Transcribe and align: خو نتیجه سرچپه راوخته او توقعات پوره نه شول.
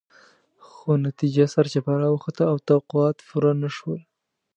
خو 0.67 0.89
نتیجه 1.07 1.45
سرچپه 1.53 1.91
راوخته 2.03 2.43
او 2.51 2.57
توقعات 2.67 3.17
پوره 3.27 3.51
نه 3.61 3.69
شول. 3.75 4.01